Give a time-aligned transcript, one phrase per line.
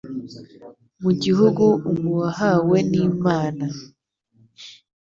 [1.03, 3.65] Mu gihugu umu Wahawe n'Imana